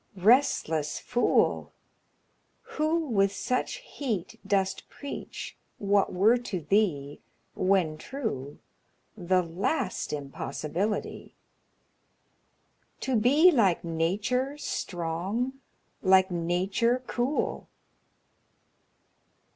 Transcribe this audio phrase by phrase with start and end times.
[0.17, 1.73] Restless fool,
[2.73, 7.21] Who with such heat dost preach what were to thee,
[7.53, 8.57] When true,
[9.15, 11.35] the last impossibility
[13.01, 15.59] To be like Nature strong,
[16.01, 17.69] like Nature cool!